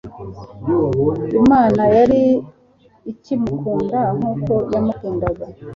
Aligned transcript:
Imana 1.41 1.81
yari 1.95 2.21
ikimukunda 3.11 3.99
nkuko 4.17 4.51
yamukundaga 4.73 5.45